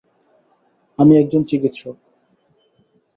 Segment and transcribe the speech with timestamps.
[0.99, 1.95] আমি একজন চিকিৎসক।